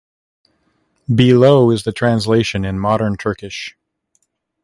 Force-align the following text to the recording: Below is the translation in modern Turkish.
Below 1.13 1.69
is 1.69 1.83
the 1.83 1.91
translation 1.91 2.65
in 2.65 2.79
modern 2.79 3.17
Turkish. 3.17 3.77